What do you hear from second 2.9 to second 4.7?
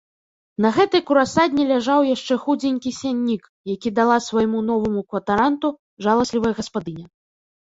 сяннік, які дала свайму